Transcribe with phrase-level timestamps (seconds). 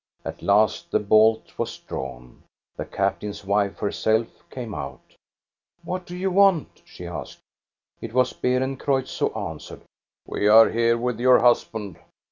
[0.25, 2.41] At last the bolt was drawn.
[2.75, 5.13] The captain's wife herself came out."
[5.83, 7.41] What do you want?" she asked.
[8.01, 11.99] It was Beerencreutz who answered:* GOD'S WAYFARER 343 "We are here with your husband."